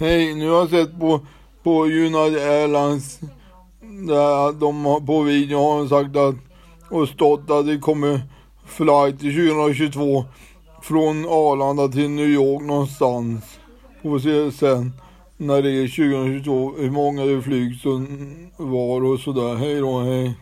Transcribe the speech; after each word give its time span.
Hej, 0.00 0.34
nu 0.34 0.50
har 0.50 0.56
jag 0.58 0.70
sett 0.70 1.00
på, 1.00 1.20
på 1.62 1.84
United 1.84 2.50
Airlines, 2.50 3.20
där 4.06 4.60
de 4.60 4.84
har, 4.84 5.00
på 5.00 5.20
video 5.20 5.58
har 5.58 5.86
sagt 5.86 6.16
att, 6.16 6.34
och 6.90 7.08
stått 7.08 7.50
att 7.50 7.66
det 7.66 7.78
kommer 7.78 8.20
flight 8.66 9.18
2022 9.18 10.24
från 10.82 11.24
Arlanda 11.24 11.88
till 11.88 12.10
New 12.10 12.28
York 12.28 12.62
någonstans. 12.62 13.44
Får 14.02 14.18
se 14.18 14.52
sen 14.52 14.92
när 15.36 15.62
det 15.62 15.70
är 15.70 15.88
2022, 15.88 16.72
hur 16.78 16.90
många 16.90 17.24
det 17.24 17.42
flygs 17.42 17.84
och 17.84 18.00
var 18.56 19.04
och 19.04 19.20
sådär. 19.20 19.54
Hej 19.54 19.80
då, 19.80 20.00
hej. 20.00 20.34